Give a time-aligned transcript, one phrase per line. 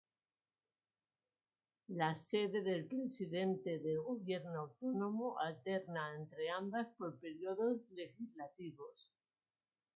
[1.89, 9.11] La sede del Presidente del Gobierno autónomo alterna entre ambas por periodos legislativos.